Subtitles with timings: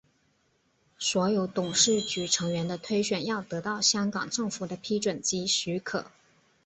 [0.97, 6.07] 所有董事局成员的推选要得到香港政府的批准及许可。